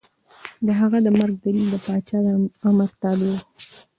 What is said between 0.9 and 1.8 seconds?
د مرګ دلیل د